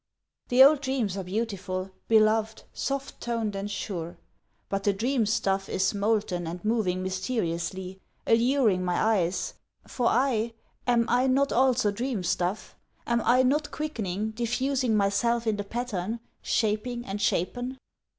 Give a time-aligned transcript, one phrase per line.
[0.47, 4.17] The old dreams are beautiful, beloved, soft toned, and sure,
[4.67, 9.53] But the dream stuff is molten and moving mysteriously, Alluring my eyes;
[9.85, 10.53] for I,
[10.87, 12.75] am I not also dream stuff,
[13.05, 17.77] Am I not quickening, diffusing myself in the pattern, shaping and shapen?